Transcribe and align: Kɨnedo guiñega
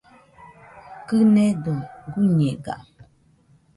Kɨnedo 1.07 1.75
guiñega 2.11 2.75